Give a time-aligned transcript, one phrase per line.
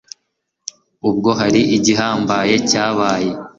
[1.09, 3.31] ubwo hari igihambaye cyabaye